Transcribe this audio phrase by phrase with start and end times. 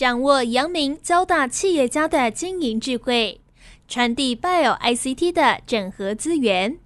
[0.00, 3.38] 掌握阳明交大企业家的经营智慧，
[3.86, 6.78] 传递 Bio ICT 的整合资源，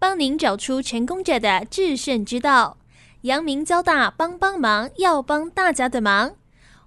[0.00, 2.78] 帮您找出成功者的制胜之道。
[3.20, 6.32] 阳明交大帮帮忙，要帮大家的忙。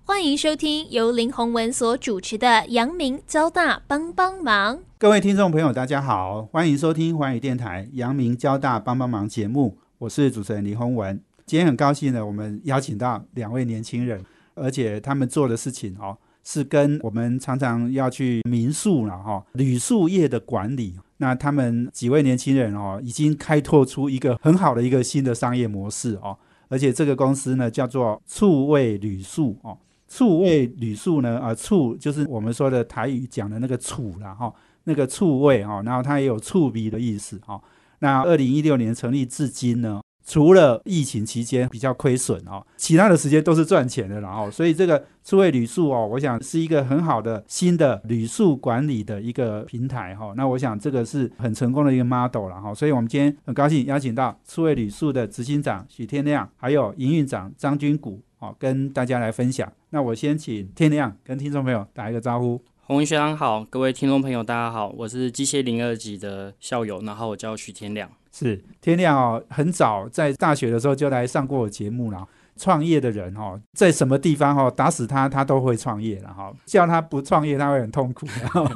[0.04, 4.76] 欢迎收听由林宏文所主持的《阳明交大帮帮忙》。
[4.98, 11.24] 各位听众朋友，大家好，欢迎收听华语电台《阳明交大帮帮忙》节目，我是主持人林宏文。
[11.46, 14.26] 今天很高兴呢，我们邀请到两位年轻人，
[14.62, 20.96] 而且他们做的事情哦，是跟我们常常要去民宿了哈，旅宿业的管理。
[21.18, 26.38] 那他们几位年轻人哦，已经开拓出一个很好的一个新的商业模式哦，
[26.70, 29.78] 而且这个公司呢叫做醋味旅宿哦，
[30.08, 34.54] 醋味旅宿呢啊，醋就是我们说的台语讲的那个醋了哈，
[34.86, 37.62] 那个醋味哈，然后它也有醋鼻的意思哈。
[38.00, 40.02] 那二零一六年成立至今呢。
[40.30, 50.32] 除了疫情期间比较亏损哦，其他的时间都是赚钱的，然后所以这个数位旅宿哦，我想是一个很好的新的旅宿管理的一个平台哈。
[50.38, 52.72] 那我想这个是很成功的一个 model 了哈。
[52.72, 59.68] 所以我们今天很高兴邀请到数位旅宿的执行长许天亮，还有营运长张军谷哦，跟大家来分享。
[59.90, 62.62] 那我先请天亮跟听众朋友打一个招呼。
[62.82, 68.08] 洪文学长好，各位听众朋友大家好，我是机械零二级的校友，然后我叫许天亮。
[68.32, 72.28] 是天亮哦，很早在大学的时候就来上过我节目了。
[72.58, 76.52] 创业的人哦，在什么地方哦，打死他他都会创业了哈。
[76.66, 78.28] 叫他不创业，他会很痛苦。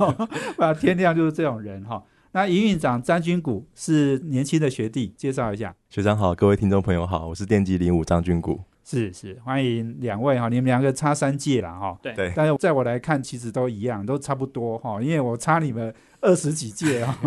[0.57, 2.01] 啊，天亮就是这种人哈。
[2.31, 5.75] 那营运长张军谷是年轻的学弟，介绍一下。
[5.89, 8.61] 学长好，各位听众朋友好，我是电机零五张军谷。
[8.85, 11.97] 是是，欢迎两位哈，你们两个差三届了哈。
[12.01, 15.93] 对对，但是在我来看，其实都一样，都差不多哈，因为我差你们
[16.23, 17.17] 二十几届啊。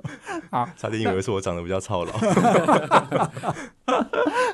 [0.50, 2.12] 好，差点以为是我长得比较操劳。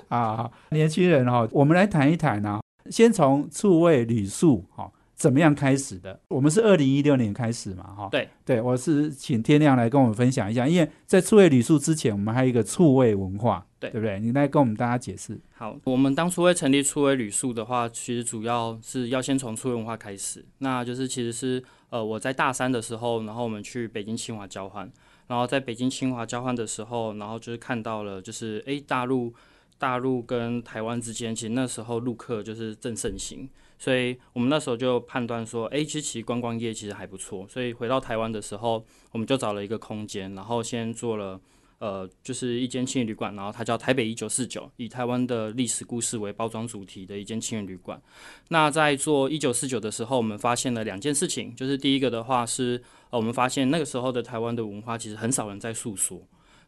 [0.08, 4.90] 啊，年轻人哈，我们来谈一谈呢，先从醋味旅宿哈。
[5.14, 6.20] 怎么样开始的？
[6.28, 8.08] 我们是二零一六年开始嘛，哈。
[8.08, 14.20] 对对，我是请天亮来跟我们分享一下，因为在醋味旅宿之前，我们还有一个醋味文化，对对不对？
[14.20, 15.36] 你来跟我们大家解释。
[15.56, 20.46] 好，我们当初会成立醋味旅宿的话，其实主要是要先从醋味文化开始。
[20.58, 24.90] 那就是其实是呃，我在大三的时候，然后我们去北京清华交换，
[25.26, 29.32] 然后在北京清华交换的时候，然后就是看到了，就是诶，大陆
[29.78, 33.48] 大陆跟台湾之间，其实那时候陆客就是正盛行。
[33.80, 37.46] 所以我们那时候就判断说，哎，其实观光业其实还不错。
[37.48, 41.40] 所以回到台湾的时候，我们就找了一个空间，然后先做了，
[41.78, 48.00] 呃，就是一间青年旅馆，然后它叫台北一九四九，以台湾的历史故事为包装主题的一间青年旅馆。
[48.48, 56.20] 那在做一九四九的时候，我们发现了两件事情，就是第一个的话是，呃，我们发现那个时候的台湾的文化其实很少人在诉说。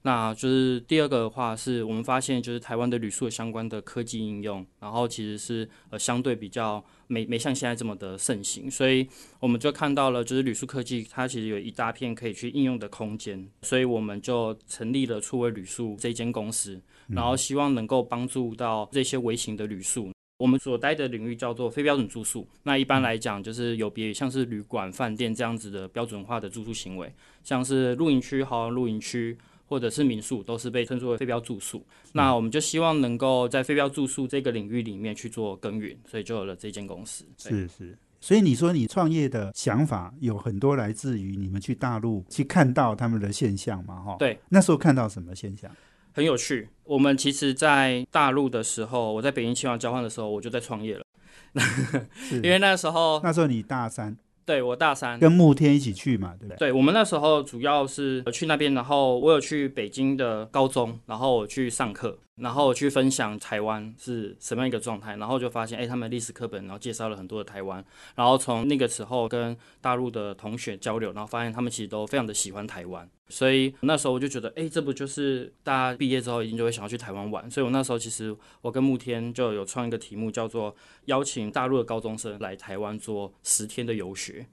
[0.02, 9.06] 那就是第二个的话，是我们发现就是台湾的旅宿相关的科技应用，然后其实是呃相对比较没没像现在这么的盛行，所以
[9.40, 20.10] 我们就看到了就是旅宿科技它其实有一大片可以去应用的空间，所以我们就成立了初微旅宿这间公司，然后希望能够帮助到这些微型的旅宿。
[20.38, 27.12] 我们所待的领域叫做非标准住宿，那一般来讲就是有别于像是旅馆、饭店这样子的标准化的住宿行为，
[27.44, 29.36] 像是露营区、豪华露营区。
[29.70, 37.24] 或者是民宿都是被称作为非标住宿，那我们就希望能够在非标住宿这个领域里面去做耕耘，所以就有了这间公司。
[37.38, 44.02] 是是，所以你说你创业的想法有很多来自于你们去大陆去看到他们的现象嘛？
[44.02, 45.70] 哈，对，那时候看到什么现象？
[46.12, 46.68] 很有趣。
[46.82, 51.04] 我们其实，在大陆的时候，我在北京清华交换的时候，我就在创业了。
[52.42, 54.16] 因为那时候，那时候你大三。
[54.50, 56.56] 对我大三跟慕天一起去嘛，对不对？
[56.56, 62.18] 对，我们那时候主要是去那边，然后我有去北京的高中，然后我去上课。
[62.40, 67.84] 然后去分享台湾是什么样一个状态，然后就发现，哎，他们历史课本然后介绍了很多的台湾，
[68.14, 80.74] 然后从那个时候跟大陆的同学交流，然后发现他们其实都非常的喜欢台湾，所以那时候我就觉得，哎，这不就是大家毕业之后一定就会想要去台湾玩，所以我那时候其实我跟慕天就有创一个题目，叫做
[81.04, 84.46] 邀请大陆的高中生来台湾做十天的游学，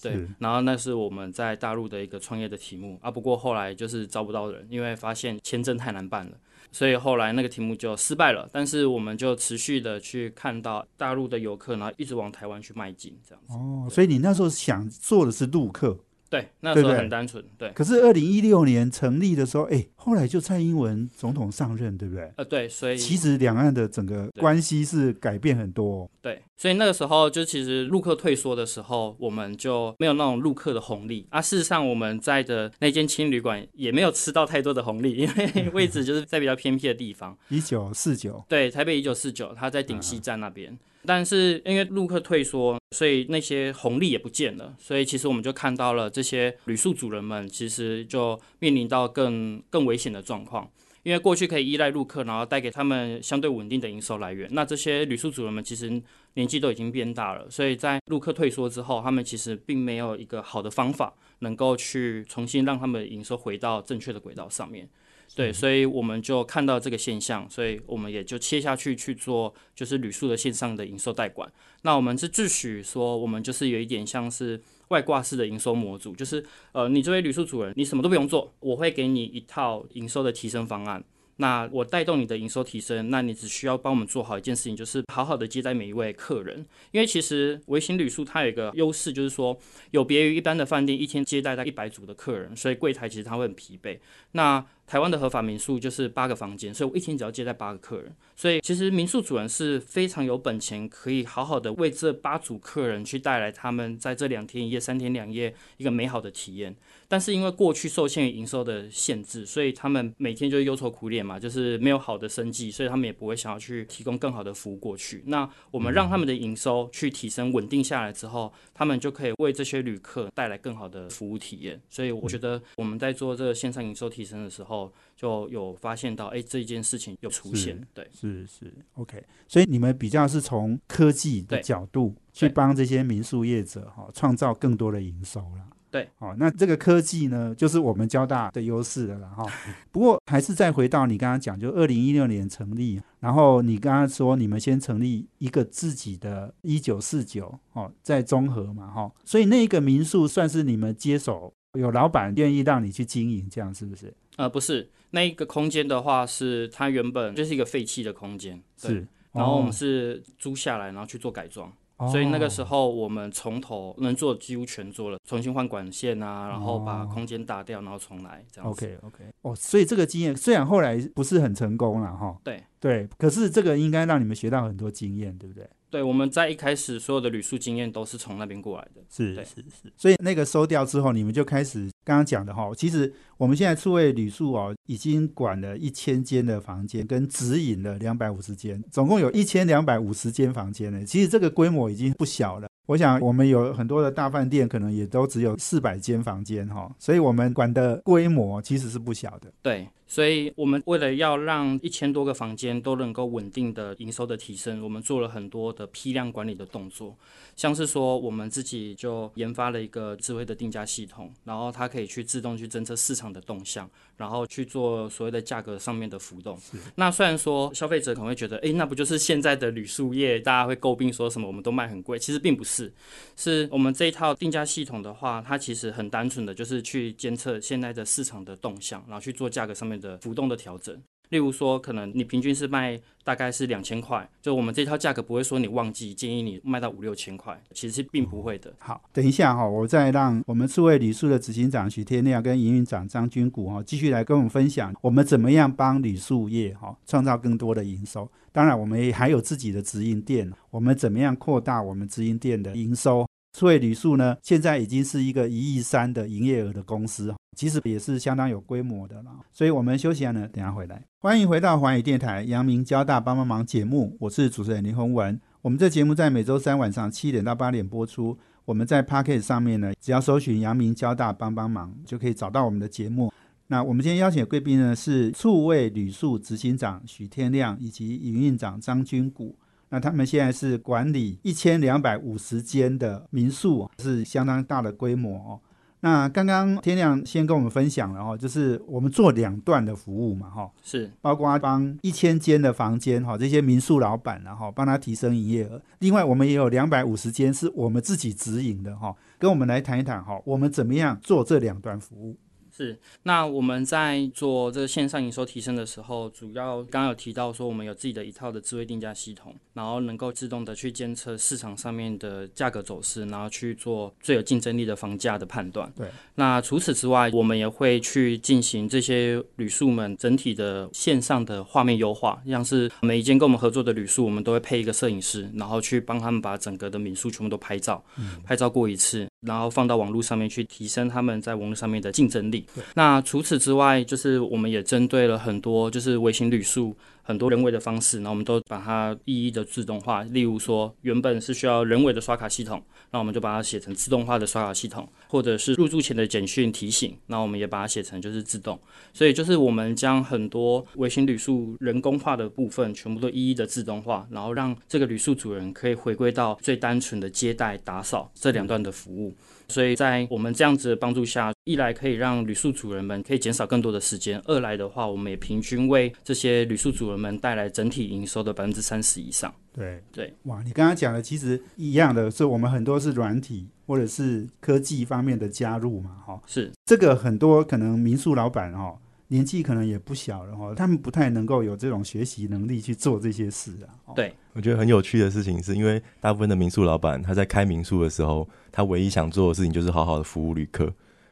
[0.00, 2.98] 对，然后那是我们在大陆的一个创业的题目。
[3.02, 6.32] 啊，不过后来就是招不到人，因为发现签证太难办了。
[6.74, 13.52] 所以后来那个题目就失败了，但是我们就持续的去看到大陆的游客，然后一直往台湾去迈进，这样子。
[13.54, 15.96] 哦，所以你那时候想做的是陆客。
[16.30, 17.44] 对，那时候很单纯。
[17.56, 22.32] 对，可是二零一六年成立的时候，哎，后来就蔡英文总统上任，对不对？
[22.36, 26.10] 呃，对，所以其实两岸的整个关系是改变很多。
[26.20, 31.40] 对，所以那个时候就其实陆客退缩的时候，我们就没有那种陆客的红利啊。
[31.40, 37.36] 事实上，我们在的那间青旅馆也没有吃到太多的红利，因为 位置就是在比较偏僻的地方。
[37.48, 40.76] 一九四九，对，台北一九四九，它在顶溪站那边。
[41.06, 50.70] 但是因为陆客退缩，所以那些红利也不见了，所以其实我们就看到了这些旅宿主人们其实就面临到更更危险的状况。
[51.02, 54.48] 因为过去可以依赖陆客，然后带给他们相对稳定的营收来源。
[54.52, 56.02] 那这些旅宿主人们其实
[56.32, 64.88] 年纪都已经变大了，所以在陆客退缩之后，他们其实并没有一个好的方法能够去重新让他们营收回到正确的轨道上面。
[65.36, 71.50] 对，所以我们就看到这个现象，所以我们也就切下去去做，就是旅宿的线上的营收代管。
[71.82, 81.02] 那我们是自诩说，我们就是有一点像是外挂式的营收模组，就是呃，你这位旅宿主人，你什么都不用做，我会给你一套营收的提升方案。
[81.36, 86.64] 那我带动你的营收提升，那你只需要帮我们做好一件事情，就是好好的接待每一位客人。
[86.92, 89.58] 因为其实微型旅宿它有一个优势，就是说
[89.90, 93.98] 有别于一般的饭店，一天接待在一百组的客人，所以柜台其实它会很疲惫。
[94.30, 106.74] 那台湾的合法民宿就是八个房间，所以我一天只要接待八个客人，所以其实民宿主人是非常有本钱，可以好好的为这八组客人去带来他们在这两天一夜、三天两夜一个美好的体验。
[107.08, 115.22] 但是因为过去受限于营收的限制，所以他们每天就忧愁苦脸嘛，就是没有好的生计，所以他们也不会想要去提供更好的服务过去。
[115.26, 121.80] 那我们让他们的营收去提升、稳定下来之后，他们就可以为这些旅客带来更好的服务体验。
[121.88, 124.73] 所以我觉得我们在做这个线上营收提升的时候，
[125.16, 127.80] 就有发现到，哎，这一件事情有出现。
[127.92, 129.22] 对，是是，OK。
[129.46, 135.68] 所以你们比较是从科技的角度去帮这些民宿业者哈，创造更多的营收了。
[135.90, 139.46] 对，哦，那这个科技呢，就是我们交大的优势了哈。
[139.92, 154.12] 不过还是再回到你刚刚讲，就二零一六年成立，然后你刚刚说你们先成立一个自己的一九四九哦，在综合嘛哈，所以那个民宿算是你们接手，有老板愿意让你去经营，这样是不是？
[154.36, 161.72] 呃，不是，那一个空间的话，是它原本就是一个废弃的空间，是，然后我们是租下来，然后去做改装。
[162.10, 168.68] 所以那个时候我们从头能做几乎全做了，重新换管线啊，然后把空间打掉，然后重来这样。
[168.68, 175.70] OK OK，哦，所以这个经验虽然后来不是很成功了哈，对对，可是这个应该让你们学到很多经验，对不对？
[175.94, 179.00] 对，我们在一开始所有的旅宿经验都是从那边过来的。
[179.08, 191.04] 是是是，所以那个收掉之后，你们就开始刚刚讲的哈，其实我们现在数位旅宿哦，已经管了一千间的房间，跟指引了两百五十间，总共有一千两百五十间房间呢。
[191.04, 192.66] 其实这个规模已经不小了。
[192.86, 199.52] 我想我们有很多的大饭店，可能也都只有四百间房间哈，所以我们管的规模其实是不小的。
[199.62, 199.88] 对。
[200.14, 207.16] 所以，我们为了要让一千多个房间都能够稳定的营收的提升，我们做了很多的批量管理的动作。
[207.56, 216.56] 像是说，我们自己就研发了一个智慧的定价系统，然后它可以去自动去侦测市场的动向，然后去做所谓的价格上面的浮动。
[216.94, 222.92] 那虽然说消费者可能会觉得，哎，那不就是现在的铝塑业，大家会诟病说什么我们都卖很贵，其实并不是。
[223.34, 230.03] 是我们这一套定价系统的话，它其实很单纯的就是去监测现在的市场的动向，然后去做价格上面。
[230.04, 230.94] 的浮动的调整，
[231.30, 238.70] 例如说，可能你平均是卖大概是两千块，就我们这套价格不会说你忘记，建议你卖到五六千块，其实并不会的。
[238.78, 248.30] 好，等一下哈，我再让我们数位旅宿的执行长许天亮跟营运长张军谷哈，继续来跟我们分享，我们怎么样帮旅宿业哈创造更多的营收。
[248.52, 253.26] 当然，我们也还有自己的直营店，我们怎么样扩大我们直营店的营收？
[253.56, 259.30] 数位旅宿呢，现在已经是一个一亿三的营业额的公司，其实也是相当有规模的了。
[259.52, 261.04] 所以，我们休息下呢，等下回来。
[261.20, 265.40] 欢迎回到华语电台阳明交大帮帮忙节目，我是主持人林宏文。
[265.62, 268.36] 我们这节目在每周三晚上七点到八点播出。
[268.64, 273.32] 我们在 p o c k e t 上面呢，只要搜寻阳明交大帮帮忙，就可以找到我们的节目。
[273.68, 279.56] 那我们今天邀请的贵宾呢，是数位旅宿执行长许天亮以及营运长张军谷。
[279.94, 285.60] 那他们现在是管理一千两百五十间的民宿，是相当大的规模哦。
[286.00, 295.80] 那刚刚天亮先跟我们分享了哈，就是我们做两段的服务嘛哈，是包括帮一千间的房间哈，这些民宿老板然后帮他提升营业额。
[296.00, 302.36] 另外我们也有两百五十间是我们自己直营的哈，跟我们来谈一谈哈，我们怎么样做这两段服务。
[302.76, 315.88] 是，那我们在做这个线上营收提升的时候，主要刚刚有提到说，我们有自己的一套的智慧定价系统，然后能够自动的去监测市场上面的价格走势，然后去做最有竞争力的房价的判断。
[315.96, 316.08] 对。
[316.34, 328.04] 那除此之外，我们也会去进行这些旅宿们整体的线上的画面优化，像是每一间跟我们合作的旅宿，我们都会配一个摄影师，然后去帮他们把整个的民宿全部都拍照，
[328.42, 332.63] 拍照过一次，然后放到网络上面去提升他们在网络上面的竞争力。
[332.94, 340.22] 那除此之外，就是我们也针对了很多就是微型旅宿，很多人为的方式，那我们都把它一一的自动化。
[340.24, 348.78] 例如说，原本是需要人为的刷卡系统，那我们就把它写成自动化的刷卡系统，或者是入住前的简讯提醒，那我们也把它写成就是自动。
[349.12, 359.34] 所以就是我们将很多微型旅宿人工化的部分全部都一一的自动化，然后让这个旅宿主人可以回归到最单纯的接待打扫这两段的服务。
[359.68, 369.52] 所以在我们这样子的帮助下，一来可以让旅宿主人们可以减少更多的时间，二来的话，我们也平均为这些旅宿主人们带来整体营收的百分之三十以上。
[369.72, 378.96] 对对，哇，你刚刚讲的其实一样的，是我们很多是软体或者是科技方面的加入嘛，哈，是这个很多可能民宿老板哈。
[379.34, 384.14] 年纪可能也不小了哈，他们不太能够有这种学习能力去做这些事啊。
[384.14, 390.88] 对，我觉得很有趣的事情，是因为大部分的民宿老板他在开民宿的时候，他唯一想做的事情就是好好的服务旅客。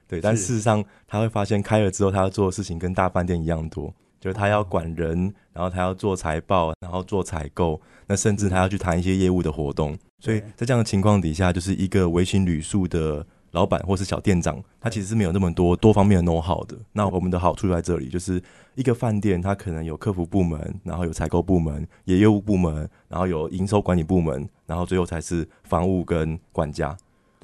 [0.08, 9.96] 对，但事实上他会发现开了之后，他要做的事情跟大饭店一样多，就是他要管人，然后他要做财报，然后做采购，那甚至他要去谈一些业务的活动。
[10.18, 13.24] 所以在这样的情况底下，就是一个微型旅宿的。
[13.52, 16.76] 老板或是小店长，他其实是没有那么多多方面的 know how 的。
[16.92, 18.42] 那我们的好处在这里，就是
[18.74, 26.96] 一个饭店，它可能有客服部门，然后有采购部门，也业务部门，然后有营收管理部门，然后最后才是房务跟管家。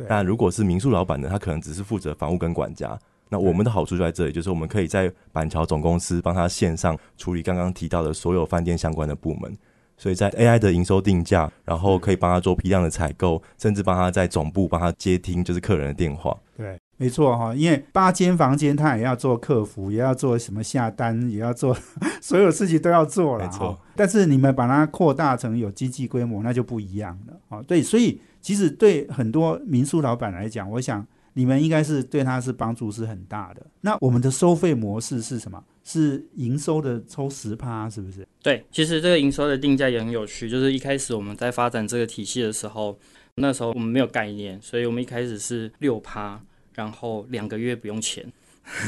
[0.09, 2.99] 但如果是民宿老板呢，他可能只是负责房务跟管家。
[3.29, 9.55] 那我们的好处就在这里，就是我们可以在板桥总公司帮他线上处理刚刚提到的所有饭店相关的部门。
[9.99, 16.35] 所以在 AI 的营收定价，然后可以帮他做批量的采购，甚至帮他在总部帮他接听就是客人的电话。
[16.57, 21.77] 对，没错哈，因为八间房间他也要做客服，也要做什么下单，也要做
[22.23, 23.45] 所有事情都要做了。
[23.45, 27.37] 没错，但是你们把它扩大成有经济规模，那就不一样了。
[27.49, 31.07] 啊，对，所以其实对很多民宿老板来讲，我想。
[31.39, 33.65] 你们应该是对他是帮助是很大的。
[33.83, 35.63] 那我们的收费模式是什么？
[35.85, 38.27] 是营收的抽十趴，是不是？
[38.43, 40.51] 对，其实这个营收的定价也很有趣。
[40.51, 42.99] 就是一开始我们在发展这个体系的时候，
[43.37, 46.43] 那时候我们没有概念，所以我们一开始是六趴，
[46.75, 48.27] 然后两个月不用钱。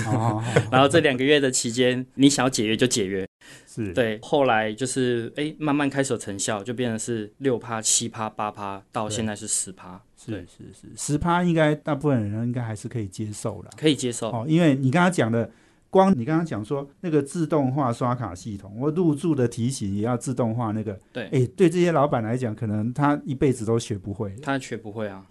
[0.09, 0.42] 哦，
[0.73, 3.25] 然后这两个月的期间，你想要解约就解约。
[3.66, 10.00] 是对，后来就是哎，慢慢开始有成效，就变成是六趴、七趴、八趴，到现在是十趴。
[10.16, 15.50] 是是是，十趴应该大部分人应该还是可以接受的，可以接受哦，因为你刚刚讲的。
[15.90, 24.35] 光你刚刚讲说那个自动化刷卡系统，我入住的提醒也要自动化，那个对，哎，对这些老板来讲，可能他一辈子都学不会。
[24.40, 25.25] 他学不会啊，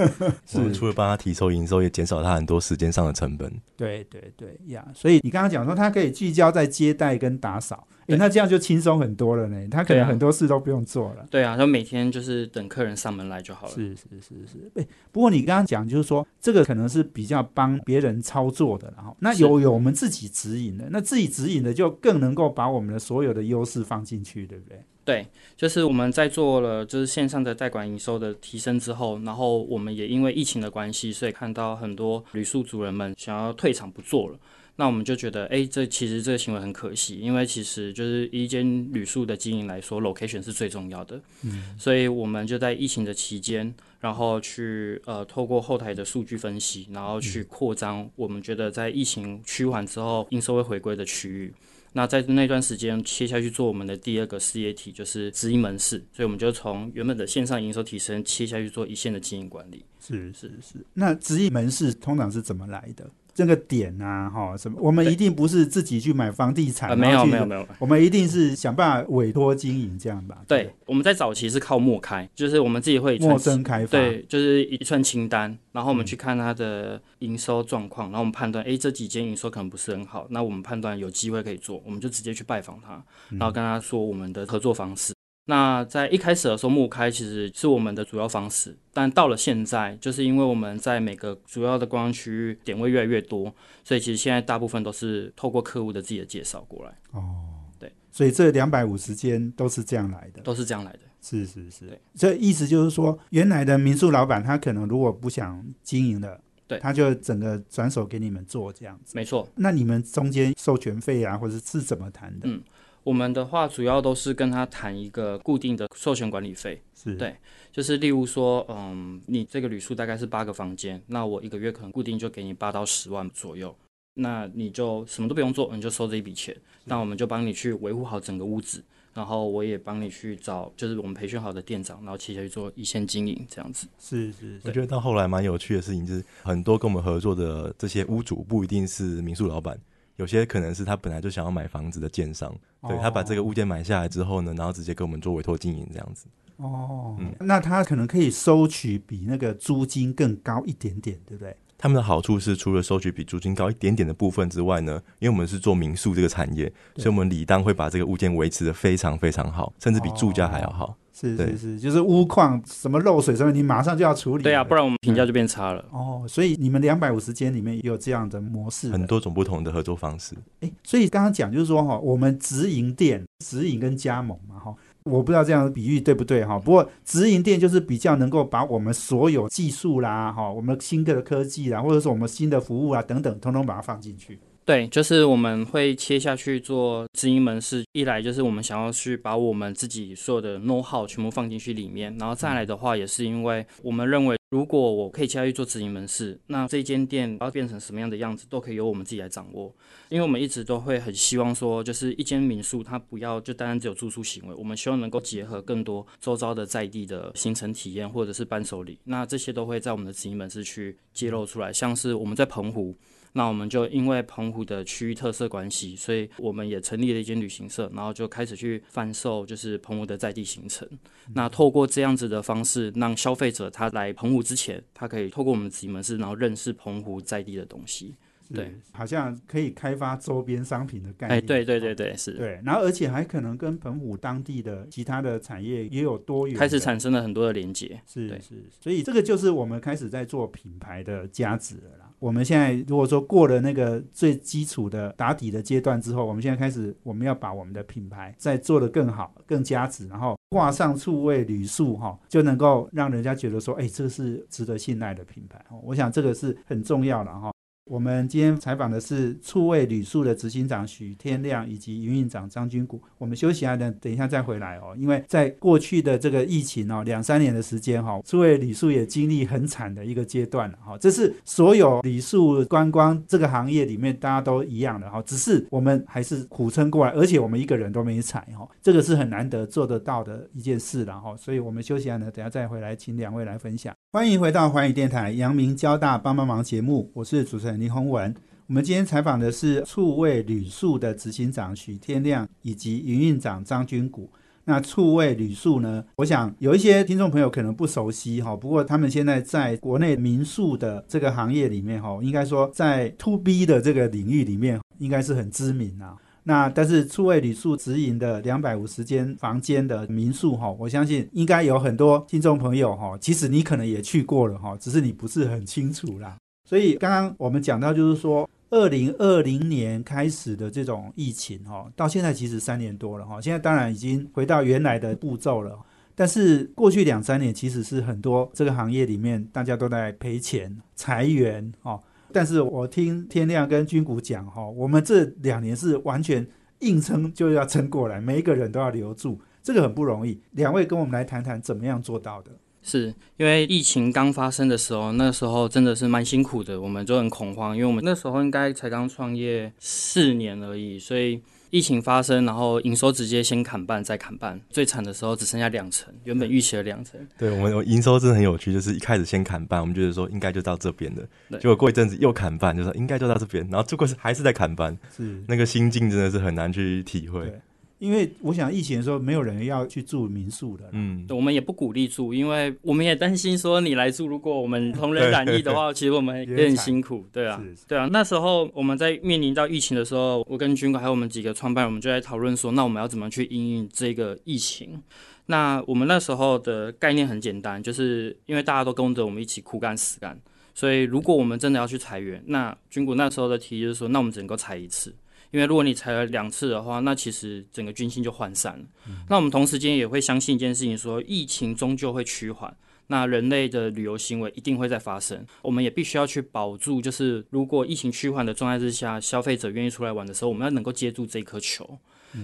[0.54, 3.52] 我们除了帮他提收营收，也减少他很多时间上的成本。
[3.76, 9.68] 对对对呀，所以你刚刚讲说他可以聚焦在接待跟打扫，哎，那这样就轻松很多了呢。
[9.70, 11.26] 他可能很多事都不用做了。
[11.30, 13.74] 对啊，他每天就是等客人上门来就好了。
[13.74, 24.80] 是是是是，哎，不过你刚刚讲就是说这个可能是比较帮别人操作的，然后那有有我们自自己指引的，那自己指引的就更能够把我们的所有的优势放进去，对不对？
[25.04, 34.38] 对，就是我们在做了就是线上的代管营收的提升之后，然后我们也因为疫情的关系，所以看到很多旅宿主人们想要退场不做了。
[34.78, 41.18] 那我们就觉得，哎，这其实这个行为很可惜，因为其实就是一间旅宿的经营来说，location 是最重要的。
[41.42, 51.54] 嗯，所以我们就在疫情的期间，然后去呃透过后台的数据分析，然后去扩张我们觉得在疫情趋缓之后营收会回归的区域。
[51.94, 59.82] 那在那段时间切下去做我们的第二个事业体，就是直营门市，所以我们就从原本的线上营收提升切下去做一线的经营管理。
[59.98, 63.10] 是是是，那直营门市通常是怎么来的？
[63.36, 64.78] 这个点啊，哈，什么？
[64.80, 70.38] 我们一定不是自己去买房地产，没有没有没有，我们一定是想办法委托经营这样吧？
[70.48, 83.04] 对，我们在早期是靠默开，就是我们自己会陌生开发，对，就是一串清单，然后我们去看它的营收状况，然后我们判断，哎，这几间营收可能不是很好，那我们判断有机会可以做，我们就直接去拜访他，
[83.36, 85.15] 然后跟他说我们的合作方式。
[85.48, 96.92] 那在一开始的时候，木开其实是我们的主要方式，但到了现在，就是因为我们在每个主要的观光区域点位越来越多，所以其实现在大部分都是透过客户的自己的介绍过来。
[97.12, 97.46] 哦，
[97.78, 100.98] 对，所以这两百五十间都是这样来的，都是这样来的。
[101.22, 109.12] 是是是，这意思就是说，原来的民宿老板他可能如果不想经营了，对，他就整个转手给你们做这样子。
[109.14, 109.48] 没错。
[109.54, 112.48] 那你们中间授权费啊，或者是怎么谈的？
[112.48, 112.60] 嗯。
[113.06, 117.36] 我们的话主要都是跟他谈一个固定的授权管理费，是对，
[117.70, 123.72] 就是例如说，嗯，你这个旅宿大概是八个房间，那我一个月可能固定就给你八到十万左右，
[124.14, 128.82] 那你就什么都不用做，你就收这一笔钱，那我们就帮你去维护好整个屋子，
[129.14, 133.86] 然后我也帮你去找，就是我们培训好的店长，然后接下去做一线经营这样子。
[134.00, 139.78] 是是，我觉得到后来蛮有趣的事情，就是很多跟我们合作的这些屋主不一定是民宿老板。
[140.16, 142.54] 有些可能是他本来就想要买房子的建商，
[142.88, 146.26] 对他把这个物件买下来之后呢，然后直接给我们做委托经营这样子。
[146.56, 151.54] 哦，嗯那他可能可以收取比那个租金更高一点点，对不对？
[151.78, 160.96] 他们的好处是，除了收取比租金高一点点的部分之外呢，因为我们是做民宿这个产业，所以我们理当会把这个物件维持的非常非常好，甚至比住家还要好。
[161.18, 164.42] 是是是，就是屋况什么漏水什么，你马上就要处理。
[164.42, 165.82] 对啊，不然我们评价就变差了。
[165.90, 170.34] 哦，所以你们两百五十间里面也有这样的模式，很多种不同的合作方式。
[170.60, 176.58] 哎，所以刚刚讲就是说哈，我们直营店、直营跟加盟嘛哈，我不知道这样的比喻对不对哈。
[176.58, 184.38] 不过直营店就是比较能够把我们所有技术啦哈，我们新的科技啦，或者说我们新的服务啊等等，通通把它放进去。
[184.66, 187.84] 对，就是我们会切下去做直营门市。
[187.92, 199.72] 一来就是我们想要去把我们自己所有的 know how 全部放进去里面，然后再来的话，也是因为我们认为，如果我可以切下去做直营门市，那这间店要变成什么样的样子，都可以由我们自己来掌握。
[200.08, 211.72] 因为我们一直都会很希望说，就是一间民宿它不要就单单只有住宿行为，我们希望能够结合更多周遭的在地的行程体验或者是伴手礼，那这些都会在我们的直营门市去揭露出来。
[211.72, 212.92] 像是我们在澎湖。
[213.32, 220.88] 那我们就因为澎湖的区域特色关系，所以我们也成立了一间旅行社，然后就开始去贩售就是澎湖的在地行程。
[221.34, 228.14] 那透过这样子的方式，让消费者他来澎湖之前，他可以透过我们自己门市，然后认识澎湖在地的东西。
[228.54, 231.36] 对，好像可以开发周边商品的概念。
[231.36, 232.30] 哎，对对对对，是。
[232.34, 238.00] 对，然后而且还可能跟澎湖当地的其他的产业也有多元，开始产生了很多的连接。
[238.06, 242.05] 是是，所以这个就是我们开始在做品牌的价值了啦。
[242.18, 255.62] 我们现在如果说过了那个最基础的打底的阶段之后，我们现在开始我们要把我们的品牌再做得更好、更加值，然后挂上醋味旅塑哈，就能够让人家觉得说，哎，这个是值得信赖的品牌。
[255.82, 257.52] 我想这个是很重要的哈。
[257.88, 263.00] 我们今天采访的是触味旅宿的执行长许天亮以及营运长张军谷。
[263.16, 264.92] 我们休息一下，等等一下再回来哦。
[264.98, 270.98] 因为在过去的这个疫情哦，两三年的时间哈，触味旅宿也经历很惨的一个阶段了哈。
[270.98, 281.36] 这是所有旅宿观光这个行业里面大家都一样的哈，只是我们还是苦撑过来，而且我们一个人都没踩哈，这个是很难得做得到的一件事了哈。
[281.36, 283.94] 所以我们休息一下呢，等下再回来，请两位来分享。
[284.16, 288.34] 欢迎回到环宇电台阳明交大帮帮忙节目，我是主持人林宏文。
[288.66, 294.30] 我们今天采访的是触味旅宿的执行长许天亮以及营运长张军谷。
[294.64, 306.16] 那触味旅宿呢，我想有一些听众朋友可能不熟悉哈，不过他们现在在国内民宿的这个行业里面哈，应该说在 To B 的这个领域里面，应该是很知名啊。
[306.48, 316.36] 那但是出位旅宿直营的两百五十间房间的民宿哈，我相信应该有很多听众朋友哈，其实你可能也去过了哈，只是你不是很清楚啦。
[316.64, 325.76] 所以刚刚我们讲到就是说，二零二零年开始的这种疫情哈，到现在其实三年多了哈，现在当然已经回到原来的步骤了，
[326.14, 332.00] 但是过去两三年其实是很多这个行业里面大家都在赔钱裁员哈。
[332.36, 336.46] 但是我听天亮跟军谷讲哈，我们这两年是完全
[336.80, 340.38] 硬撑就要撑过来，每一个人都要留住，这个很不容易。
[340.50, 342.50] 两位跟我们来谈谈怎么样做到的？
[342.82, 351.40] 是因为疫情刚发生的时候，那时候真的是蛮辛苦的，我们就很恐慌，因为我们那时候应该才刚创业四年而已，所以。
[351.70, 357.20] 疫情发生，然后营收直接先砍半，再砍半，最惨的时候只剩下两成，原本预期的两成。
[357.36, 361.26] 对我们营收真的很有趣，就是一开始先砍半，我们觉得说应该就到这边的，
[361.58, 367.52] 结果过一阵子又砍半，就说应该就到这边，然后结果是还是在砍半，是那个心境真的是很难去体会。
[367.98, 378.06] 因为我想疫情的时候没有人要去住民宿的，嗯，我们也不鼓励住，因为我们也担心说你来住，如果我们同人染疫的话，其实我们也很辛苦，对啊， 对啊。
[378.12, 385.02] 那时候我们在面临到疫情的时候，我跟军哥还有我们几个创办人，我们就在讨论说，那我们要怎么去应应这个疫情？
[385.46, 390.38] 那我们那时候的概念很简单，就是因为大家都跟着我们一起苦干死干，
[390.74, 395.14] 所以如果我们真的要去裁员，那军哥那时候的提议就是说，那我们只能够裁一次。
[395.56, 398.84] 因为如果你裁了两次的话，那其实整个军心就涣散了。
[399.26, 405.42] 那我们同时间也会相信一件事情，说疫情终究会趋缓，那人类的旅游行为一定会再发生。
[405.62, 411.98] 我们也必须要去保住，就是如果疫情趋缓的状态之下，消费者愿意出来玩的时候，我们要能够接住这颗球。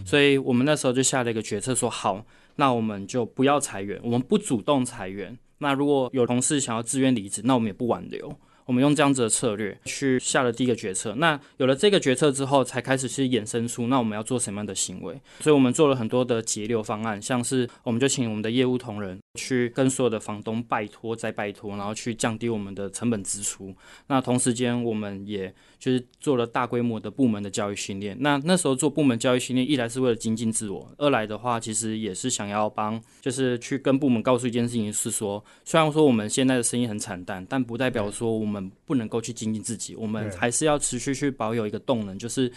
[0.06, 2.24] 所以我们那时候就下了一个决策，说好，
[2.56, 5.38] 那我们就不要裁员，我们不主动裁员。
[5.58, 8.34] 那如果有同事想要自愿离职，那我们也不挽留。
[8.64, 11.14] 我们用这样子的策略去下了第一个决策。
[11.16, 15.20] 那有了这个决策之后，才开始去衍生出那我们要做什么样的行为。
[15.40, 23.74] 所以我们做了很多的节流方案，像是我们就请我们的业务同仁去跟所有的房东拜托再拜托，然后去降低我们的成本支出。
[24.06, 28.16] 那同时间，我们也就是做了大规模的部门的教育训练。
[28.20, 42.52] 那那时候做部门教育训练，一来是为了精进自我，二来的话，其实也是想要帮，就是去跟部门告诉一件事情，是说，虽然说我们现在的生意很惨淡，但不代表说我们不能够去精进自己，我们还是要持续去保有一个动能，就是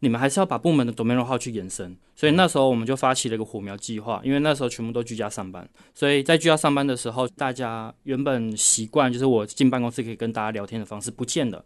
[0.00, 1.96] 你们还是要把部门的 domain 号去延伸。
[2.14, 11.64] 所以那时候我们就发起了一个火苗计划，因为那时候全部都居家上班，所以在居家上班的时候，大家原本习惯就是我进办公室可以跟大家聊天的方式不见了。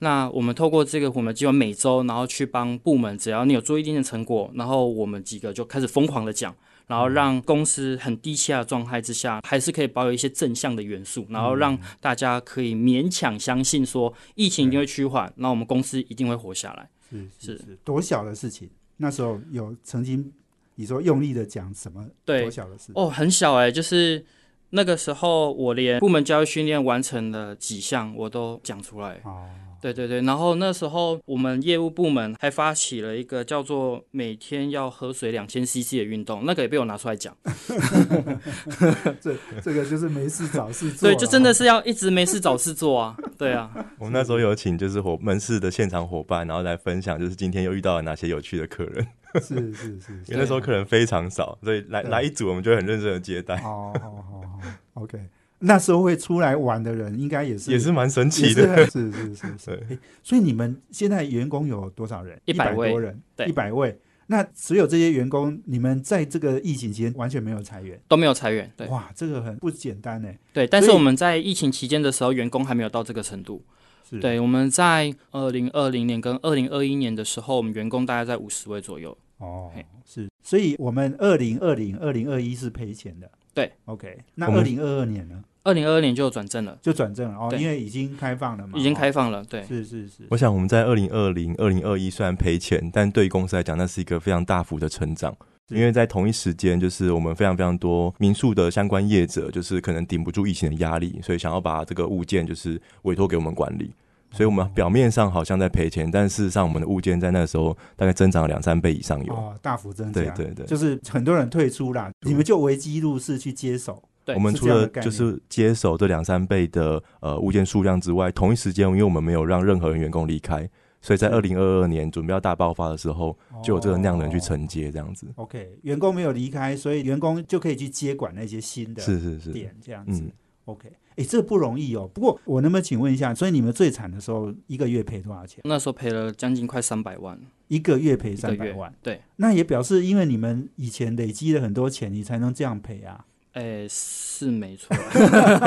[0.00, 6.54] 那我们透过这个我们计划，每周然后去帮部门，只要你有做一定的成果，然后我们几个就开始疯狂的讲，
[6.86, 16.88] 然后让公司很低气的状态之下，还是可以保有一些正向的元素，然后让大家可以勉强相信说疫情一定会趋缓，那我们公司一定会活下来。
[17.10, 18.68] 是是是是多小的事情？
[18.98, 20.32] 那时候有曾经
[20.74, 22.92] 你说用力的讲什么对多小的事？
[22.94, 24.24] 哦，很小哎、就是
[24.70, 29.20] 那个时候我连部门教育训练完成了几项我都讲出来。
[29.24, 29.48] 哦，
[29.80, 37.36] 对对对，然后那时候我们业务部门还发起了一个叫做每天要喝水两千 CC 的运动，那个也被我拿出来讲。
[39.20, 43.16] 这这个就是没事找事做对，就真的是要一直没事找事做啊。
[43.38, 49.06] 对啊， 我们那时候有请就是伙门市的现场伙伴，然后来分享，就是今天又遇到了哪些有趣的客人。
[49.34, 54.60] 是是是是 因为那时候客人非常少，所以来对来一组，我们就会很认真的接待，好好好好
[54.94, 55.18] ，OK。
[55.58, 58.86] 那时候会出来玩的人，应该也是也是蛮神奇的。
[58.86, 63.98] 是 是是是所以你们现在员工有多少人？100百位多人，对一百位。
[64.28, 68.70] 那所有这些员工，你们在这个疫情期间完全没有裁员，都没有裁员。
[68.76, 70.28] 对哇，这个很不简单呢。
[70.52, 73.64] 对，但是我们在疫情期间的时候，员工还没有到这个程度。
[74.10, 79.16] 是，对，我们在二零二零年跟二零二一年的时候，我们员工大概在五十位左右。
[79.38, 79.70] 哦，
[80.04, 83.30] 是，所以我们二零二零、二零二一是赔钱的。
[83.56, 84.18] 对，OK。
[84.34, 89.42] 那二零二二年呢，二零二二年就转正了，就转正了哦，因为已经开放了嘛，已经哦开放了。
[89.42, 95.34] 对，是是是，我想我们在二零二零、二零二一虽然赔钱，但对于公司来讲，那是一个非常大幅的成长。
[95.68, 103.90] 因为在同一时间，就是我们非常非常多民宿的相关业者，就是可能顶不住疫情的压力，所以想要把这个物件就是委托给我们管理。
[104.36, 109.32] 所以我们表面上好像在赔钱，但事实上我们的物件在那个时候大概增长了两三倍以上有。
[109.32, 110.66] 哦，大幅增加，对对对。
[110.66, 114.34] 就是很多人退出了，你们就危机入市去接手，对。
[114.34, 120.68] 我们除了就是接手这两三倍的呃物件数量之外，同一时间因为我们没有让任何人员工离开，
[121.00, 125.26] 所以在二零二二年准备要大爆发的时候，就有这个量能去哦承接这样子。
[125.36, 130.20] OK，员工没有离开，所以员工就可以去接管那些新的是是是，点，这样子。
[130.20, 130.32] 嗯
[130.66, 132.08] OK，哎，这不容易哦。
[132.12, 135.60] 不过我能不能请问一下，所以你们最惨的时候，一个月赔多少钱？
[135.64, 138.92] 那时候赔了将近快三百万一个月赔三百万，。
[139.02, 143.24] 对，那也表示因为你们以前累积了很多钱，你才能这样赔啊。
[143.54, 144.94] 诶，是没错。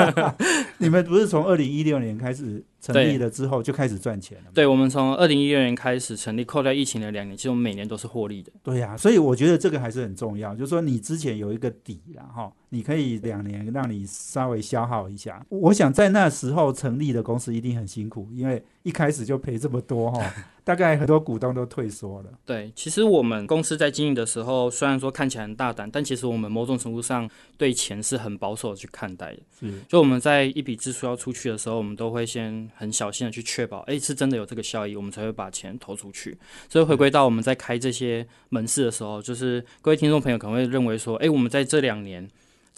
[0.78, 4.50] 你们不是从二零一六年开始成立了之后就开始赚钱了吗？
[4.54, 8.52] 对，我们从二零一六年开始成立，扣掉疫情的两年，其实我们每年都是获利的。
[8.62, 15.44] 对呀、所以我觉得这个还是很重要，就是说你之前有一个底然后你可以两年让你稍微消耗一下。
[15.48, 20.32] 我想在那时候成立的公司一定很辛苦，因为一开始就赔这么多哈，
[20.64, 22.30] 大概很多股东都退缩了。
[22.46, 27.28] 对，其实我们公司在经营的时候，虽然说看起来很大胆，但其实我们某种程度上
[27.58, 29.40] 对钱是很保守的去看待的。
[29.58, 36.38] 是就我们在一笔支出要出去的时候，我们都会先很小心的去确保，哎，是真的有这个效益，我们才会把钱投出去。
[36.68, 42.26] 所以回归到我们在开这些门市的时候，就是各位听众朋友可能会认为说，哎，我们在这两年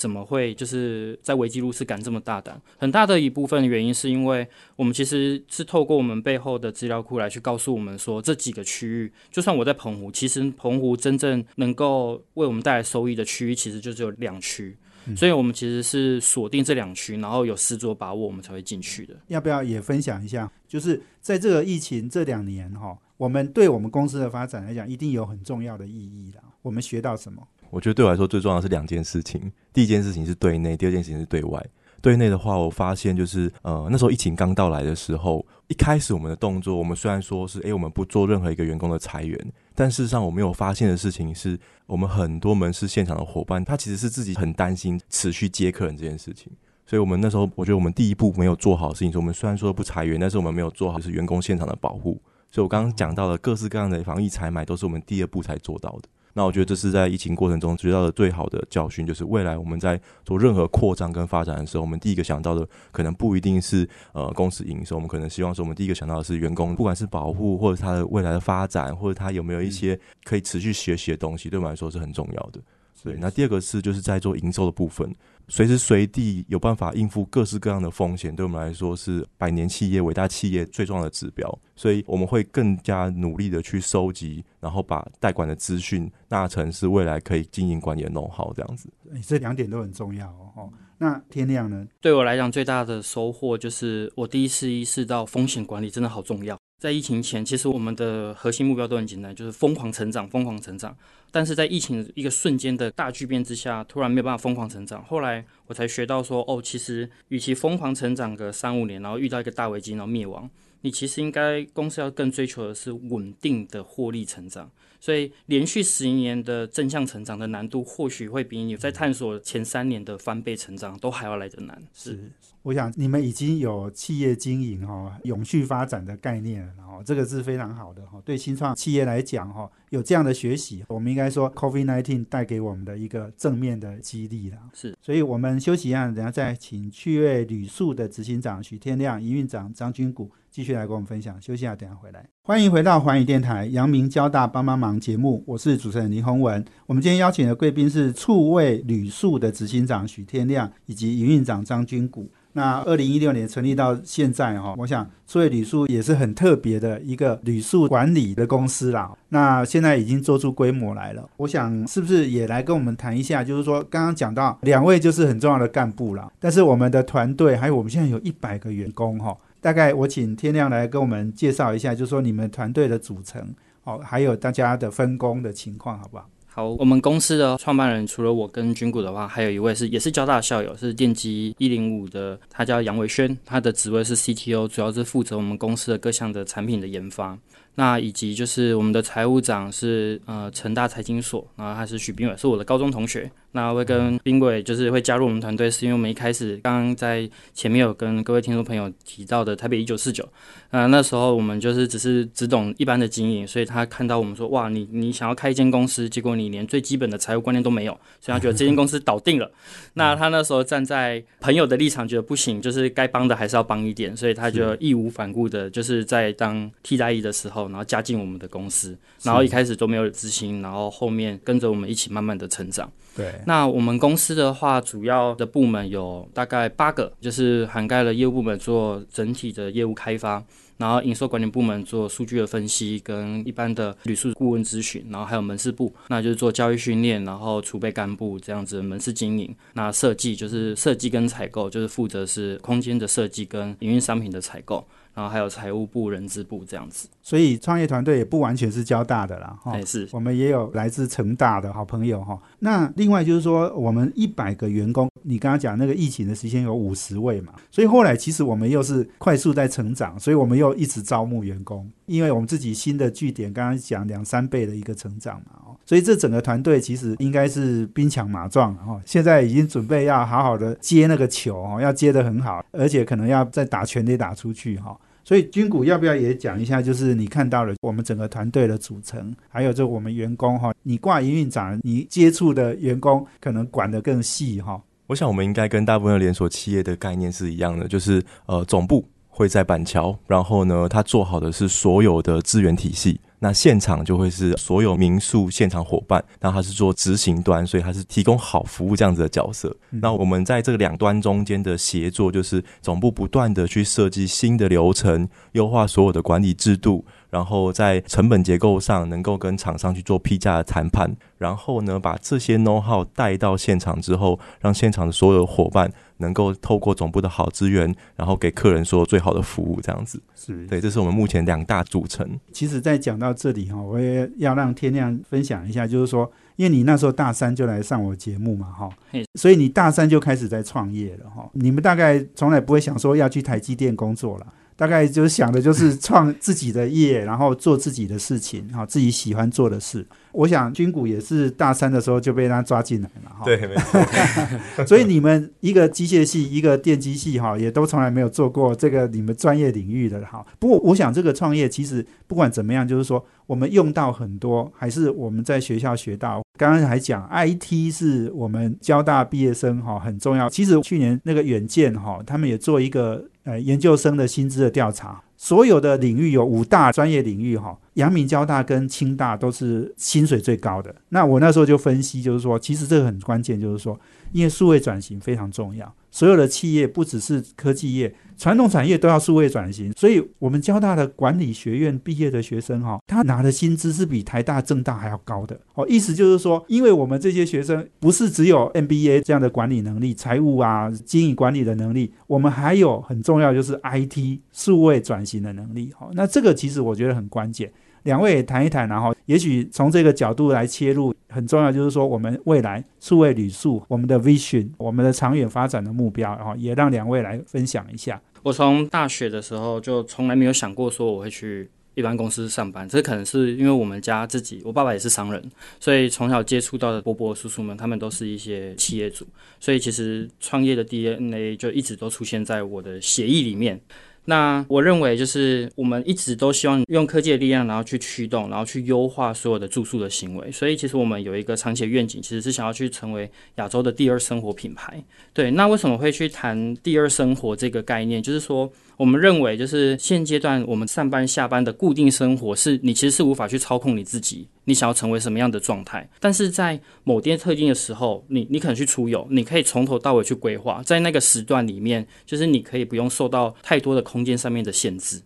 [0.03, 2.61] 怎么会就是在危机入市敢这么大胆？
[2.77, 14.77] 很大的一部分原因是因为我们其实是透过我们背后的资料库来去告诉我们说，这几个区域，就算我在澎湖，其实澎湖真正能够为我们带来收益的区域，其实就只有两区。
[15.17, 19.15] 所以，我们其实是锁定这两区，然后有十足把握，我们才会进去的。
[19.29, 20.51] 要不要也分享一下？
[20.67, 26.43] 就是在这个疫情这两年哈，我们对我们公司的发展来讲，一定有很重要的意义啦。
[26.63, 27.43] 我们学到什么？
[27.73, 31.65] 我觉得对我来说最重要的是两件事情，第一件事情是对内，第二件事情是对外。
[32.03, 46.53] 对内的话，我发现就是呃那时候疫情刚到来的时候，一开始我们的动作，我们虽然说是诶我们不做任何一个员工的裁员，但事实上我没有发现的事情是，我们很多门市现场的伙伴，他其实是自己很担心持续接客人这件事情。
[46.85, 52.21] 所以我们那时候，我觉得我们第一步没有做好事情，是我们虽然说不裁员，但是我们没有做好就是员工现场的保护。
[52.51, 56.09] 所以我刚刚讲到的各式各样的防疫采买，都是我们第二步才做到的。
[56.35, 72.61] 那我觉得这是在疫情过程中学到的最好的教训，就是未来我们在做任何扩张跟发展的时候，我们第一个想到的可能不一定是呃公司营收，我们可能希望说我们第一个想到的是员工，不管是保护或者他的未来的发展，或者他有没有一些可以持续学习的东西，对我们来说是很重要的。
[73.03, 75.13] 对，那第二个是就是在做营收的部分，
[75.49, 81.59] 随时随地有办法应付各式各样的风险，对我们来说是百年企业、伟大企业最重要的指标。
[81.75, 88.89] 所以我们会更加努力的去收集，然后把代管的资讯纳成是未来可以经营管理的 know how 这样子。
[89.27, 90.71] 这两点都很重要哦。
[90.99, 91.85] 那天亮呢？
[92.01, 96.57] 对我来讲，最大的收获就是我第一次意识到风险管理真的好重要。
[96.79, 100.97] 在疫情前，其实我们的核心目标都很简单，就是疯狂成长，疯狂成长。
[101.33, 105.03] 但是在疫情一个瞬间的大巨变之下，突然没有办法疯狂成长。
[105.05, 110.49] 后来我才学到说，哦，其实与其疯狂成长个三五年，然后遇到一个大危机然后灭亡，
[110.83, 114.71] 你其实应该公司要更追求的是稳定的获利成长。
[115.01, 121.83] 所以连续十年的正向成长的难度，或许会比你在探索前三年的翻倍成长都还要来得难。
[121.93, 122.31] 是，
[122.63, 128.23] 我想你们已经有企业经营哈、永续发展的概念了，然后这个是非常好的哈。
[128.25, 134.57] 对新创企业来讲哈，有这样的学习，我们应该说 COVID-19 带给我们的一个正面的激励了。
[134.73, 140.31] 是，所以我们休息一下，等下再请趣味旅宿的执行长许天亮、营运长张军谷。
[140.51, 142.27] 继续来跟我们分享，休息一下，等下回来。
[142.43, 146.65] 欢迎回到环宇电台阳明交大帮帮忙节目，我是主持人林宏文。
[146.87, 152.31] 我们今天邀请的贵宾是触味旅宿的执行长许天亮以及营运长张军谷。
[152.55, 159.11] 那二零一六年成立到现在哈，我想所以旅宿也是很特别的一个旅宿管理的公司啦。
[159.31, 163.43] 那现在已经做出规模来了，我想是不是也来跟我们谈一下？
[163.43, 169.37] 就是说刚刚讲到两位就是很重要的干部啦，但是我们的团队还有我们现在有一百个员工哈。
[169.61, 173.41] 大概我请天亮来跟我们介绍一下，就是说你们团队的组成，
[173.85, 176.29] 哦，还有大家的分工的情况，好不好？
[176.55, 187.39] 好，我们公司的创办人除了我跟军谷的话，还有一位是也是交大校友，是电机一零五的，他叫杨伟轩，他的职位是 CTO，主要是负责我们公司的各项的产品的研发。
[187.75, 193.33] 那以及就是我们的财务长是呃成大财经所，然后他是许斌伟，是我的高中同学。
[193.53, 200.29] 那会跟冰伟就是会加入我们团队，是因为我们一开始刚刚在前面有跟各位听众朋友提到的台北一九四九，
[200.71, 209.51] 呃那时候我们就是只是只懂一般的经营，所以他看到我们说哇你你想要开一间公司，结果你连最基本的财务观念都没有，所以他觉得这间公司倒定了。
[209.95, 217.63] 那他那时候站在朋友的立场，觉得不行，就是该帮的还是要帮一点，所以他就义无反顾的，就是在当替代役的时候。
[217.73, 222.91] 然后加进我们的公司，然后一开始都没有执行，然后后面跟着我们一起慢慢的成长。
[223.15, 230.43] 对，那我们公司的话，主要的部门有大概八个，就是涵盖了业务部门做整体的业务开发，
[230.79, 239.55] 然后营收管理部门做数据的分析跟一般的旅宿顾问咨询，然后还有门市部，那就是做教育训练，然后储备干部这样子门市经营。
[239.75, 244.83] 那设计就是设计跟采购，就是负责是空间的设计跟营运商品的采购。
[245.15, 252.41] 然后还有财务部、人资部这样子，所以创业团队也不完全是交大的啦，哈，是，我们也有来自成大的好朋友哈。
[252.61, 274.99] 那另外就是说，我们一百个员工，你刚刚讲那个疫情的时间有五十位嘛，所以后来其实我们又是快速在成长，所以我们又一直招募员工，因为我们自己新的据点，刚刚讲两三倍的一个成长嘛，哦，所以这整个团队其实应该是兵强马壮哈，现在已经准备要好好的接那个球哦，要接得很好，而且可能要再打全力打出去哈。
[275.23, 276.81] 所以军股要不要也讲一下？
[276.81, 284.81] 就是你看到了我们整个团队的组成，还有就我们员工哈，你挂营运长，你接触的员工可能管得更细哈。
[285.09, 293.21] 我想我们应该跟大部分的连锁企业的概念是一样的，就是呃总部会在板桥，然后呢，他做好的是所有的资源体系。
[293.43, 299.77] 那现场就会是所有民宿现场伙伴，那他是做执行端，所以他是提供好服务这样子的角色。
[299.91, 315.91] 那我们在这个两端中间的协作，就是总部不断的去设计新的流程，优化所有的管理制度，然后在成本结构上能够跟厂商去做批价的谈判，然后呢把这些 know how 带到现场之后，让现场的所有伙伴。
[316.19, 322.39] 能够透过总部的好资源，然后给客人说最好的服务，这样子是对，这是我们目前两大组成。
[322.53, 328.89] 其实，在讲到这里哈，我也要让天亮分享一下，就是说，因为你那时候大三就来上我节目嘛，哈，
[329.35, 331.51] 所以你大三就开始在创业了哈。
[331.55, 334.47] 你们大概从来不会想说要去台积电工作了。
[334.77, 340.05] 大概就想的就是创自己的业，然后做自己的事情，哈，自己喜欢做的事。
[340.33, 343.45] 我想军谷也是大三的时候就被他抓进来了，哈。
[343.45, 344.01] 对，没错。
[344.87, 350.45] 所以你们一个机械系，一个电机系，哈，也都从来没有做过这个你们专业领域的，哈。
[350.59, 356.43] 不过我想这个创业其实不管怎么样，就是说我们用到很多，还是我们在学校学到。
[356.59, 360.49] 刚刚还讲 IT 是我们交大毕业生哈很重要。
[360.49, 370.95] 其实去年那个远见哈，他们也做一个呃研究生的薪资的调查，所有的领域有五大专业领域哈，阳明交大跟清大都是薪水最高的。
[371.09, 373.99] 那我那时候就分析，就是说其实这个很关键，就是说
[374.31, 378.15] 因为数位转型非常重要，所有的企业不只是科技业。
[378.43, 385.87] 传统产业都要数位转型，所以我们交大的管理学院毕业的学生哈，他拿的薪资是比台大、政大还要高的哦。
[385.89, 395.93] 意思就是说，因为我们这些学生不是只有 MBA 这样的管理能力、财务啊、经营管理的能力，我们还有很重要就是 IT 数位转型的能力。
[395.97, 397.73] 哈，那这个其实我觉得很关键。
[398.03, 408.21] 两位也谈一谈，然后也许从这个角度来切入，很重要就是说，我们未来数位旅宿，我们的 vision，我们的长远发展的目标，然后也让两位来分享一下。
[408.43, 415.43] 我从大学的时候就从来没有想过说我会去一般公司上班，这可能是因为我们家自己，我爸爸也是商人，
[415.79, 419.27] 所以从小接触到的伯伯叔叔们，他们都是一些企业主，
[419.61, 423.81] 所以其实创业的 DNA 就一直都出现在我的协议里面。
[424.25, 430.51] 那我认为，就是我们一直都希望用科技的力量，然后去驱动，然后去优化所有的住宿的行为。
[430.53, 435.03] 所以，其实我们有一个长期的愿景，其实是想要去成为亚洲的第二生活品牌。
[435.33, 438.23] 对，那为什么会去谈第二生活这个概念？
[438.23, 438.73] 就是说。
[438.97, 446.09] 我们认为，就是现阶段我们上班下班的固定生活，是你其实是无法去操控你自己，你想要成为什么样的状态。
[446.21, 455.21] 但是在某天特定的时候，你你可能去出游，你可以从头到尾去规划，在那个时段里面，就是你可以不用受到太多的空间上面的限制。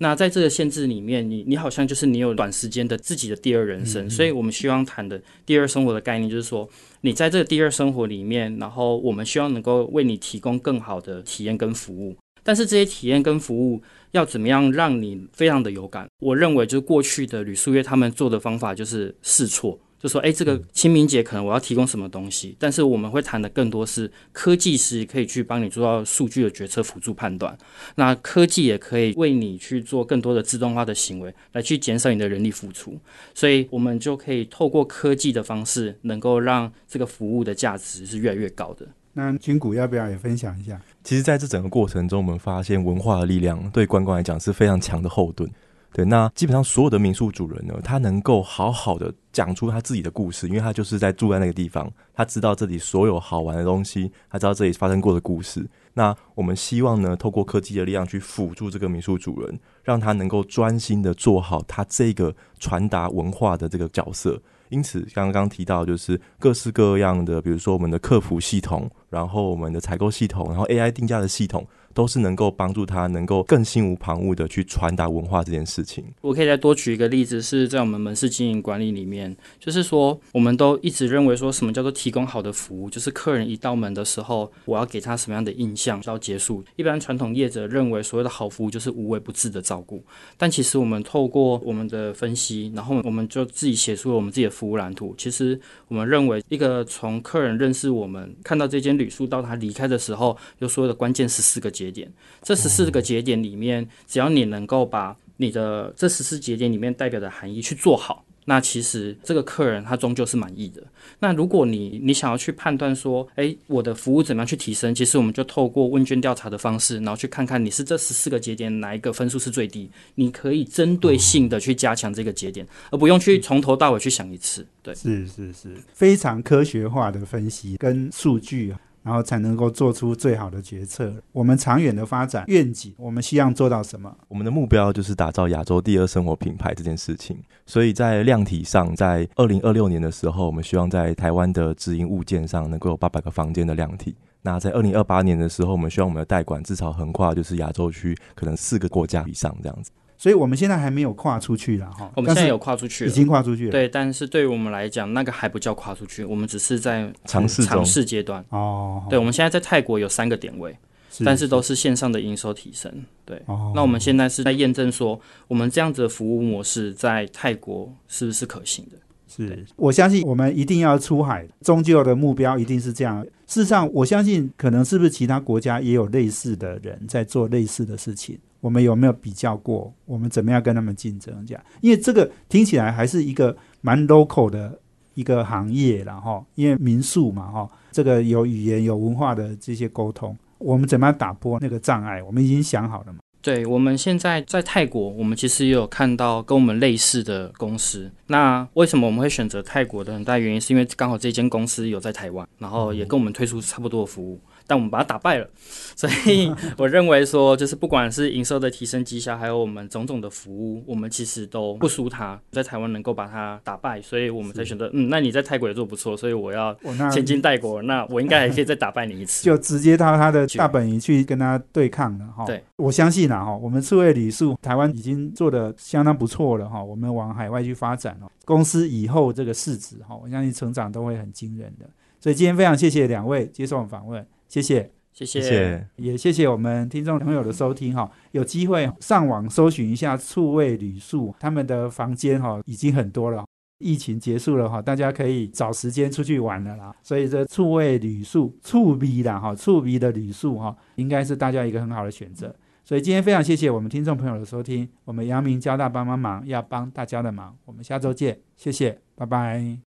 [0.00, 4.08] 那在这个限制里面，你你好像就是你有短时间的自己的第二人生。
[4.08, 6.68] 所以我们希望谈的第二生活的概念，就是说
[7.00, 12.14] 你在这个第二生活里面，然后我们希望能够为你提供更好的体验跟服务。
[12.48, 13.82] 但是这些体验跟服务
[14.12, 16.08] 要怎么样让你非常的有感？
[16.18, 27.54] 我认为就是过去的旅宿业他们做的方法就是试错，就说哎，这个清明节可能我要提供什么东西，但是我们会谈的更多是科技是可以去帮你做到数据的决策辅助判断，
[27.96, 32.98] 那科技也可以为你去做更多的自动化的行为，来去减少你的人力付出，
[33.34, 38.86] 所以我们就可以透过科技的方式，能够让这个服务的价值是越来越高的。
[39.18, 40.80] 那军谷要不要也分享一下？
[41.02, 45.50] 其实，在这整个过程中，我们发现文化的力量对观光来讲是非常强的后盾。
[45.92, 55.68] 对，那基本上所有的民宿主人呢，他能够好好的讲出他自己的故事，因为他就是在住在那个地方，他知道这里所有好玩的东西，他知道这里发生过的故事。
[55.94, 64.40] 那我们希望呢，透过科技的力量去辅助这个民宿主人，让他能够专心的做好他这个传达文化的这个角色。
[64.70, 71.66] 因此，刚刚提到就是各式各样的，比如说我们的客服系统，然后我们的采购系统，然后 AI 定价的系统。
[71.94, 76.04] 都是能够帮助他能够更心无旁骛的去传达文化这件事情。
[76.20, 86.62] 我可以再多举一个例子，是在我们门市经营管理里面，就是说我们都一直认为说什么叫做提供好的服务，就是客人一到门的时候，我要给他什么样的印象到结束。
[86.76, 90.02] 一般传统业者认为所谓的好服务就是无微不至的照顾，
[90.36, 95.14] 但其实我们透过我们的分析，然后我们就自己写出了我们自己的服务蓝图。
[95.18, 101.88] 其实我们认为一个从客人认识我们，看到这间旅宿到他离开的时候，有所有的关键十四个节。
[101.90, 102.08] 点，
[102.42, 110.82] 这十四个节点里面，只要你能够把你的这十四节点里面代表的含义去做好，那其实这个客人他终究是满意的。
[111.18, 114.94] 那如果你你想要去判断说，诶，我的服务怎么样去提升？
[114.94, 124.66] 其实我们就透过问卷调查的方式，然后去看看你是这十四个节点哪一个分数是最低，你可以针对性的去加强这个节点，而不用去从头到尾去想一次。
[124.82, 128.80] 对，是是是，非常科学化的分析跟数据啊。
[129.08, 131.10] 然后才能够做出最好的决策。
[131.32, 134.14] 我们长远的发展愿景，我们希望做到什么？
[134.28, 137.38] 我们的目标就是打造亚洲第二生活品牌这件事情。
[137.64, 144.14] 所以在量体上，在二零二六年的时候，我们希望在台湾的直营物件上能够有八百个房间的量体。
[144.42, 149.90] 那在二零二八年的时候，我们希望我们的代管至少横跨就是亚洲区可能四个国家以上这样子。
[150.18, 153.70] 所以我们现在还没有跨出去了哈，我们现在有跨出去，已经跨出去了。
[153.70, 158.44] 对，但是对于我们来讲，那个还不叫跨出去，我们只是在尝试尝试阶段。
[158.50, 160.76] 哦，对，我们现在在泰国有三个点位，
[161.24, 162.92] 但是都是线上的营收提升。
[163.24, 163.40] 对，
[163.74, 168.98] 那我们现在是在验证说，我们这样子的服务模式在泰国是不是可行的？
[169.28, 173.22] 是我相信我们一定要出海，终究的目标一定是这样。
[173.46, 178.38] 事实上，我相信可能是不是其他国家也有类似的人在做类似的事情。
[178.60, 179.92] 我们有没有比较过？
[180.04, 181.44] 我们怎么样跟他们竞争？
[181.46, 184.78] 这样，因为这个听起来还是一个蛮 local 的
[185.14, 192.22] 一个行业然后因为民宿嘛，哈，这个有语言、有文化的这些沟通，我们怎么样打破那个障碍？
[192.22, 193.18] 我们已经想好了嘛？
[193.40, 198.10] 对，我们现在在泰国，我们其实也有看到跟我们类似的公司。
[198.26, 204.40] 那为什么我们会选择泰国的很大原因，是因为刚好这间公司有在台湾，然后也跟我们推出差不多的服务。
[204.68, 205.48] 但我们把它打败了，
[205.96, 216.76] 所以 我认为说，就是不管是营收的提升绩效，还有我们种种的服务，我们其实都不输它，在台湾能够把它打败，所以我们才选择，嗯，那你在泰国也做不错，所以我要
[217.10, 222.44] 前进泰国，那我应该还可以再打败你一次，就直接到他的大本营去跟他对抗了哈。
[222.44, 231.88] 对，我相信啊哈，我们刺猬旅宿台湾已经做的相当不错了哈，我们往海外去发展了，公司以后这个市值哈，我相信成长都会很惊人的。
[232.20, 234.26] 所以今天非常谢谢两位接受我们访问。
[234.48, 238.10] 谢谢，谢谢，也谢谢我们听众朋友的收听哈。
[238.32, 243.44] 有机会上网搜寻一下醋味旅宿，他们的房间哈已经很多了。
[243.78, 246.92] 疫情结束了哈，大家可以找时间出去玩了啦。
[247.02, 252.52] 所以这醋味旅宿，醋鼻的哈，醋鼻的旅宿哈，应该是大家一个很好的选择。
[252.84, 257.54] 所以今天非常谢谢我们听众朋友的收听，我们阳明交大帮帮忙，要帮大家的忙。
[257.66, 259.76] 我们下周见，谢谢，拜拜。